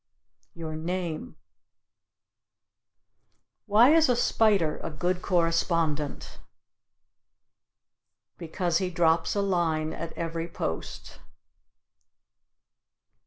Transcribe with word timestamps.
Your 0.55 0.75
name. 0.75 1.35
Why 3.67 3.89
is 3.93 4.09
a 4.09 4.15
spider 4.15 4.79
a 4.79 4.89
good 4.89 5.21
correspondent? 5.21 6.39
Because 8.39 8.79
he 8.79 8.89
drops 8.89 9.35
a 9.35 9.41
line 9.43 9.93
at 9.93 10.11
every 10.13 10.47
post. 10.47 11.19